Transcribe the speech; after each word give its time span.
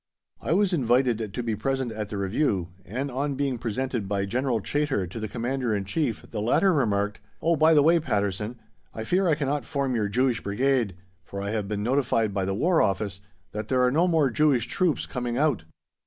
I 0.41 0.53
was 0.53 0.73
invited 0.73 1.31
to 1.31 1.43
be 1.43 1.55
present 1.55 1.91
at 1.91 2.09
the 2.09 2.17
review, 2.17 2.69
and 2.85 3.11
on 3.11 3.35
being 3.35 3.59
presented 3.59 4.07
by 4.07 4.25
General 4.25 4.59
Chaytor 4.59 5.05
to 5.07 5.19
the 5.19 5.27
Commander 5.27 5.75
in 5.75 5.85
Chief 5.85 6.25
the 6.31 6.41
latter 6.41 6.73
remarked, 6.73 7.19
"Oh, 7.39 7.55
by 7.55 7.75
the 7.75 7.83
way, 7.83 7.99
Patterson, 7.99 8.59
I 8.95 9.03
fear 9.03 9.27
I 9.27 9.35
cannot 9.35 9.63
form 9.63 9.93
your 9.93 10.09
Jewish 10.09 10.41
Brigade, 10.41 10.95
for 11.23 11.39
I 11.39 11.51
have 11.51 11.67
been 11.67 11.83
notified 11.83 12.33
by 12.33 12.45
the 12.45 12.55
War 12.55 12.81
Office 12.81 13.21
that 13.51 13.67
there 13.67 13.83
are 13.83 13.91
no 13.91 14.07
more 14.07 14.31
Jewish 14.31 14.65
troops 14.65 15.05
coming 15.05 15.37
out." 15.37 15.65